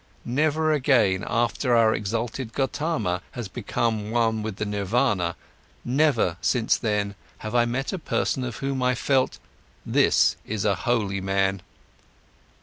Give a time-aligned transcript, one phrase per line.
[0.25, 5.35] Never again, after our exalted Gotama has become one with the Nirvana,
[5.85, 7.13] never since then
[7.45, 9.37] have I met a person of whom I felt:
[9.85, 11.61] this is a holy man!